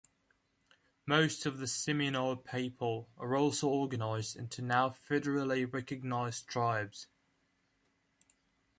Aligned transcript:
Most 1.05 1.45
of 1.45 1.59
the 1.59 1.67
Seminole 1.67 2.37
people 2.37 3.11
are 3.19 3.35
also 3.35 3.67
organized 3.67 4.35
into 4.35 4.63
now 4.63 4.89
federally 5.07 5.71
recognized 5.71 6.47
tribes. 6.47 7.05